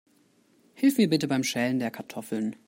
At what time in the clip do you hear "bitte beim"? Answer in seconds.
1.11-1.43